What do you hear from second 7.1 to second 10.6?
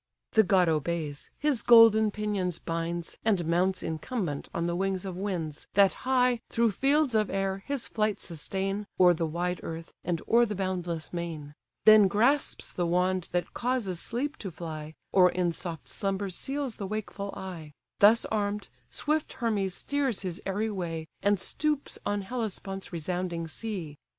of air, his flight sustain, O'er the wide earth, and o'er the